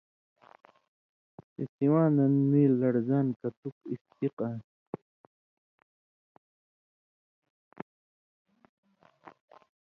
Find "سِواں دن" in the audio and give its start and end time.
1.75-2.33